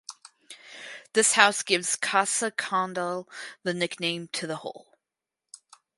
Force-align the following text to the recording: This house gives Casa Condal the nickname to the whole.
This 1.13 1.33
house 1.33 1.61
gives 1.61 1.95
Casa 1.95 2.49
Condal 2.49 3.27
the 3.61 3.71
nickname 3.71 4.29
to 4.29 4.47
the 4.47 4.55
whole. 4.55 4.87